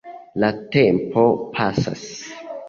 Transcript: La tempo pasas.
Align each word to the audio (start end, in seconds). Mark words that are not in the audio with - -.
La 0.43 0.47
tempo 0.75 1.27
pasas. 1.59 2.09